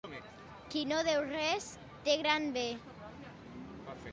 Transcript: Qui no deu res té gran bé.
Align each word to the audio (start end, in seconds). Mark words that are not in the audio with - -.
Qui 0.75 0.79
no 0.91 1.01
deu 1.07 1.21
res 1.27 1.67
té 2.09 2.15
gran 2.23 2.49
bé. 2.57 2.67